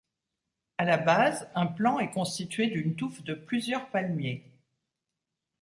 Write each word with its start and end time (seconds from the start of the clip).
À 0.79 0.85
la 0.85 0.97
base, 0.97 1.47
un 1.53 1.67
plant 1.67 1.99
est 1.99 2.09
constitué 2.09 2.65
d'une 2.65 2.95
touffe 2.95 3.23
de 3.23 3.35
plusieurs 3.35 3.91
palmiers. 3.91 4.51